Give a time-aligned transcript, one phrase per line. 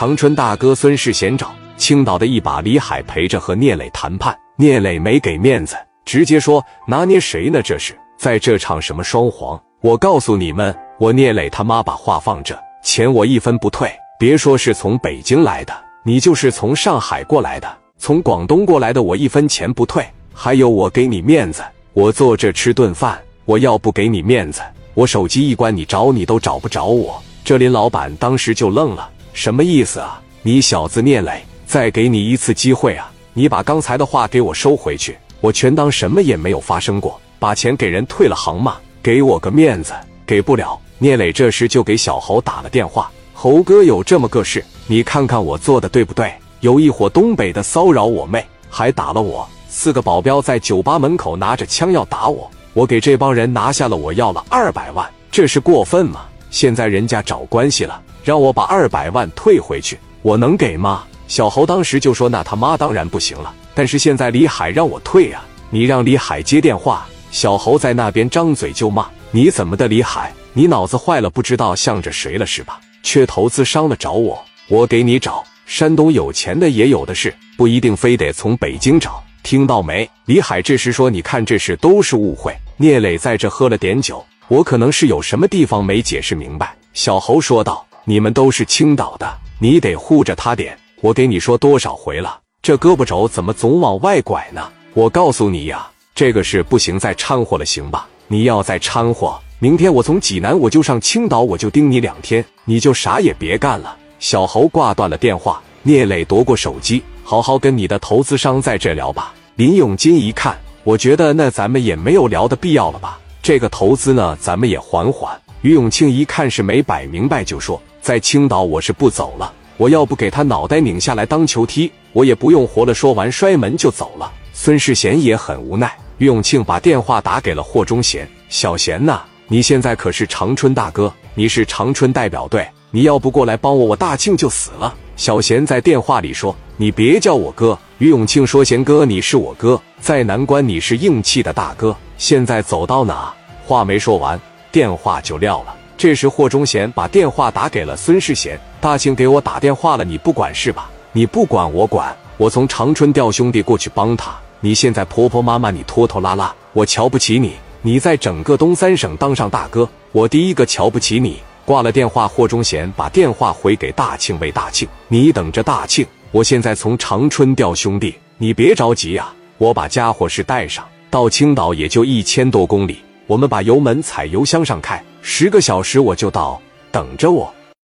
[0.00, 5.76] 长春大哥孙世贤找青岛的一把李海陪着和聂磊谈判，聂磊没给面子，
[6.06, 7.60] 直接说拿捏谁呢？
[7.60, 9.62] 这是在这唱什么双簧？
[9.82, 13.92] 我告诉你们，我聂磊他妈把话放这，钱我一分不退。
[14.18, 20.02] 别说是从北京来的，你就是从上海过来的，从广东过来的，我一分钱不退。
[20.32, 21.62] 还有我给你面子，
[21.92, 24.62] 我坐这吃顿饭，我要不给你面子，
[24.94, 27.22] 我手机一关，你找你都找不着我。
[27.44, 30.20] 这林老板当时就愣了，什么意思啊？
[30.42, 33.10] 你小子聂磊，再给你一次机会啊！
[33.32, 38.76] 你把刚才的话给我收回去，我全当什么也没有发生过，把钱给人退了行吗？
[39.02, 39.94] 给我个面子，
[40.26, 40.78] 给不了。
[40.98, 46.32] 聂磊这时就给小侯打了电话：“侯哥，有这么个事，你看看我做的对不对？
[46.60, 49.48] 有一伙东北的骚扰我妹，还打了我。
[49.68, 56.22] 四个保镖在酒吧门口拿着枪要打我，我给这帮人拿下了，我要了二百万，这是过分吗？
[56.50, 70.32] 现在人家找关系了，让我把二百万退回去，我能给吗？”小侯当时就说：“那他妈当然不行了，但是现在李海让我退啊，你让李海接电话。”小侯在那边张嘴就骂：“你怎么的，李海？
[70.52, 71.30] 你脑子坏了？
[71.30, 72.80] 不知道向着谁了是吧？
[73.04, 75.44] 缺投资商了找我，我给你找。
[75.66, 86.74] 山东有钱的也有的是，不一定非得从北京找，听到没？”李海这时说：“你看这事都是误会。”聂磊在这喝了点酒，我可能是有什么地方没解释明白。
[86.92, 90.76] 小侯说道：“你们都是青岛的，你得护着他点。
[91.00, 94.68] 我给你说多少回了，这胳膊肘怎么总往外拐呢？
[94.94, 98.08] 我告诉你呀。”这个事不行，再掺和了，行吧？
[98.26, 103.96] 你要再掺和，明天我从济南我就上青岛，我就盯你两天，你就啥也别干了。
[104.18, 109.32] 小侯挂断了电话，聂磊夺过手机，好好跟你的投资商在这聊吧。
[109.54, 113.20] 林永金一看，我觉得那咱们也没有聊的必要了吧？
[113.40, 115.40] 这个投资呢，咱们也缓缓。
[115.62, 122.94] 于永庆一看是没摆明白，就说在青岛我是不走了，我要不给他脑袋拧下来当球踢，我也不用活了。
[122.94, 124.32] 说完摔门就走了。
[124.52, 125.92] 孙世贤也很无奈。
[126.18, 143.32] 于永庆把电话打给了霍忠贤：“小贤呐，你现在可是长春大哥，你是长春代表队，你要不过来帮我，我大庆就死了。”小贤在电话里说：“你别叫我哥。”于永庆说：“贤哥，你是我哥，在南关你是硬气的大哥，现在走到哪？”
[143.64, 144.40] 话没说完，
[144.72, 145.74] 电话就撂了。
[146.00, 150.90] 这时霍忠贤把电话打给了孙世贤：“大庆给我打电话了，你不管是吧？
[151.12, 157.52] 你不管我管，我从长春调兄弟过去帮他。”你现在婆婆妈妈，你拖拖拉拉，我瞧不起你。
[157.82, 161.38] 你在整个东三省当上大哥，我第一个瞧不起你。
[161.66, 176.60] 挂了电话，霍忠贤把电话回给大庆，为大庆，你等着大庆，我现在从长春调兄弟，你别着急啊，我把家伙事带上，到青岛也就一千多公里，我们把油门踩油箱上开，十个小时我就到，
[176.90, 177.52] 等着我。